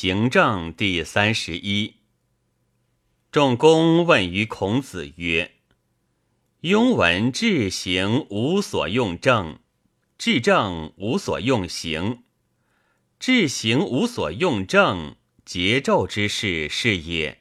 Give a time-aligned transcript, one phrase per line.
[0.00, 1.96] 行政第三十一。
[3.32, 5.56] 仲公问于孔子曰
[6.62, 9.58] ：“庸闻治行无所用政，
[10.16, 12.22] 治政无所用行。
[13.18, 17.38] 治行无所用政，桀纣之事是也；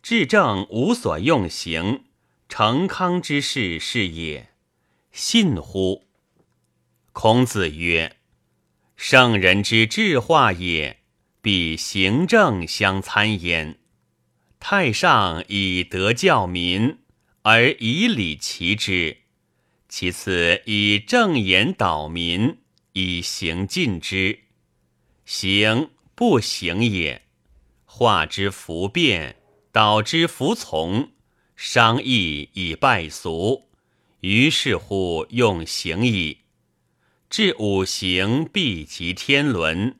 [0.00, 2.04] 治政无所用行，
[2.48, 4.50] 成康之事是也。
[5.10, 6.04] 信乎？”
[7.10, 8.18] 孔子曰。
[8.94, 11.01] 圣人之治化也，
[11.42, 13.78] 必行政相参焉。
[14.60, 16.98] 太上以德教民，
[17.42, 19.16] 而以礼齐之；
[19.88, 22.58] 其次以正言导民，
[22.92, 24.38] 以行进之。
[25.24, 27.22] 行不行也，
[27.84, 29.34] 化之服变，
[29.72, 31.10] 导之服从，
[31.56, 33.68] 商议以败俗，
[34.20, 36.38] 于是乎用行矣。
[37.28, 39.96] 至五行必及天伦，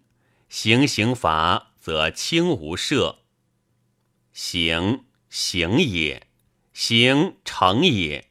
[0.53, 3.21] 行刑罚则轻无赦。
[4.35, 6.29] 行行也，
[6.75, 8.29] 行成也，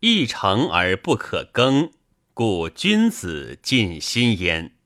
[0.00, 1.90] 一成而不可更，
[2.34, 4.76] 故君子尽心焉。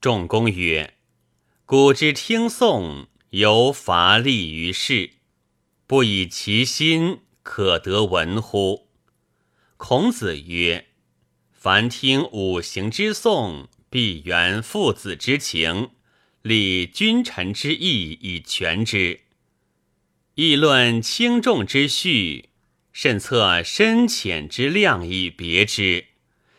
[0.00, 0.94] 仲公曰
[1.66, 5.10] ：“古之听讼，犹乏力于世，
[5.86, 8.88] 不以其心，可得闻乎？”
[9.76, 10.86] 孔子曰。
[11.52, 15.90] 凡听五行之讼，必原父子之情，
[16.42, 19.18] 立君臣之义以全之；
[20.36, 22.50] 议论轻重之序，
[22.92, 26.04] 慎测深浅之量以别之；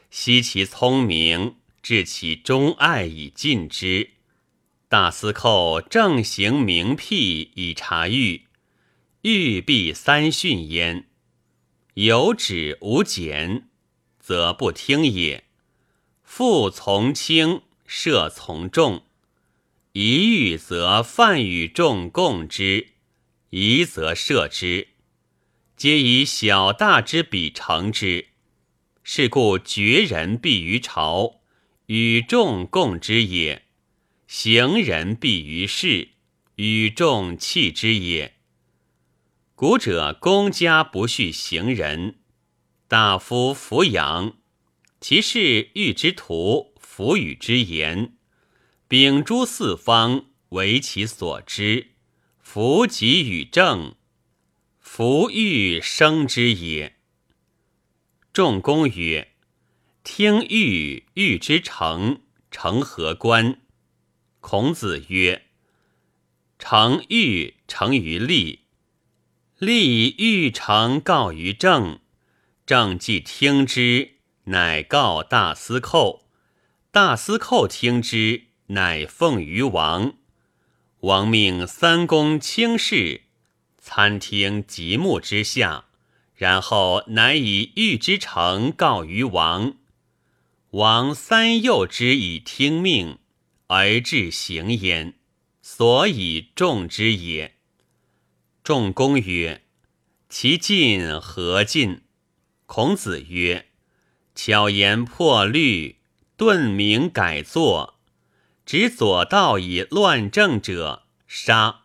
[0.09, 4.09] 悉其聪明，致其忠爱以尽之。
[4.89, 8.47] 大司寇正行明辟以察狱，
[9.21, 11.07] 狱必三训焉，
[11.93, 13.69] 有止无减。
[14.19, 15.45] 则不听也。
[16.33, 19.03] 父从轻，射从重。
[19.91, 22.93] 一欲则犯与众共之，
[23.49, 24.87] 疑则射之，
[25.75, 28.29] 皆以小大之比成之。
[29.03, 31.41] 是故绝人必于朝，
[31.87, 33.63] 与众共之也；
[34.25, 36.11] 行人必于世，
[36.55, 38.35] 与众弃之也。
[39.53, 42.19] 古者公家不恤行人。
[42.87, 44.37] 大夫抚养，
[45.01, 48.13] 其事欲之徒，弗与之言，
[48.87, 51.87] 秉诸四方，为其所知，
[52.39, 53.95] 弗及与政，
[54.79, 56.97] 弗欲生之也。
[58.31, 59.33] 仲公曰
[60.05, 63.59] ：“听欲，欲之成，成何观？”
[64.39, 65.47] 孔子曰
[66.59, 68.59] ：“成欲，成于利；
[69.57, 71.99] 利欲成，告于政。”
[72.67, 76.25] 正既听之，乃告大司寇；
[76.91, 80.13] 大司寇听之，乃奉于王。
[81.01, 83.21] 王命三公卿士
[83.77, 85.85] 参听极目之下，
[86.35, 89.75] 然后乃以御之诚告于王。
[90.71, 93.19] 王三诱之以听命，
[93.67, 95.15] 而至行焉，
[95.61, 97.55] 所以重之也。
[98.63, 99.63] 仲公曰
[100.29, 102.03] ：“其进何进？”
[102.67, 103.67] 孔子曰
[104.43, 105.97] ：“巧言破律，
[106.35, 107.99] 顿明改作，
[108.65, 111.81] 执左道以乱政者，杀；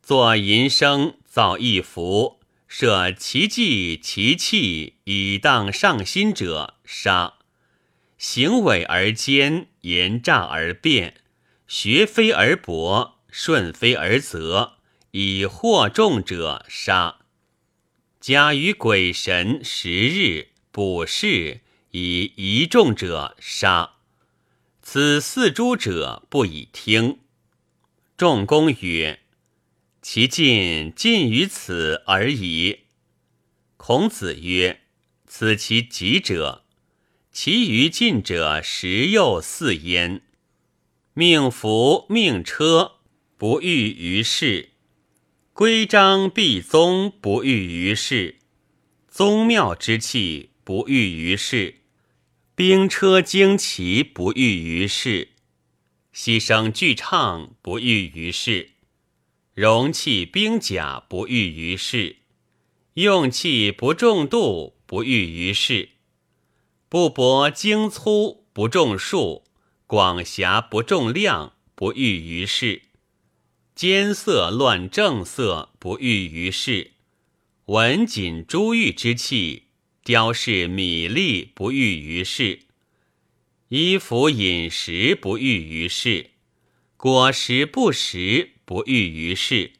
[0.00, 7.38] 作淫声，造一服，设其计其器以荡上心者，杀；
[8.16, 11.22] 行伪而奸，言诈而辩，
[11.66, 14.74] 学非而博，顺非而则，
[15.10, 17.16] 以惑众者，杀。”
[18.22, 21.62] 加于鬼神十日卜事
[21.96, 23.98] 以疑众者杀，
[24.82, 27.20] 此四诸者不以听。
[28.16, 29.20] 仲公曰
[30.02, 32.80] ：“其尽尽于此而已。”
[33.78, 34.80] 孔子曰
[35.28, 36.64] ：“此其极者，
[37.30, 40.22] 其余尽者十又四焉。
[41.12, 42.96] 命服命车
[43.38, 44.70] 不欲于世。”
[45.54, 48.38] 规章必宗不欲于世，
[49.08, 51.82] 宗庙之器不欲于世，
[52.56, 55.30] 兵车旌旗不欲于世，
[56.14, 58.70] 牺牲巨唱不欲于世，
[59.54, 62.18] 容器兵甲不欲于世，
[62.92, 65.88] 用器不重度不欲于世，
[66.88, 69.42] 布帛精粗不重数，
[69.88, 72.82] 广狭不重量不欲于世。
[73.74, 76.92] 奸色乱正色，不欲于世；
[77.64, 79.64] 文锦珠玉之器，
[80.04, 82.58] 雕饰米粒，不欲于世；
[83.68, 86.26] 衣服饮食，不欲于世；
[86.98, 89.70] 果实不食，不欲于世；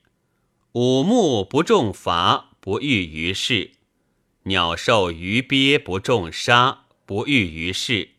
[0.73, 3.73] 五木不重伐，不欲于世；
[4.45, 8.13] 鸟兽鱼鳖不重杀，不欲于世。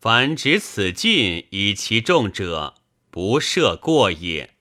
[0.00, 2.74] 凡执此禁以其众者，
[3.12, 4.55] 不赦过也。